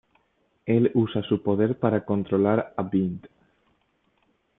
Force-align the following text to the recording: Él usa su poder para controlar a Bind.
Él 0.65 0.89
usa 0.95 1.21
su 1.21 1.43
poder 1.43 1.77
para 1.77 2.05
controlar 2.05 2.73
a 2.75 2.81
Bind. 2.81 3.27